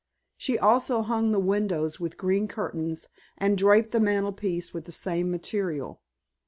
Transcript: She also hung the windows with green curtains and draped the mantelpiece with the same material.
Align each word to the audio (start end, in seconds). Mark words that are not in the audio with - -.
She 0.35 0.57
also 0.57 1.03
hung 1.03 1.29
the 1.31 1.39
windows 1.39 1.99
with 1.99 2.17
green 2.17 2.47
curtains 2.47 3.07
and 3.37 3.55
draped 3.55 3.91
the 3.91 3.99
mantelpiece 3.99 4.73
with 4.73 4.85
the 4.85 4.91
same 4.91 5.29
material. 5.29 6.01